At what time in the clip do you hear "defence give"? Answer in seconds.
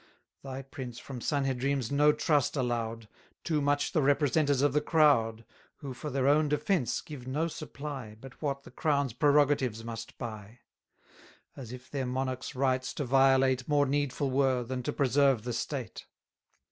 6.49-7.27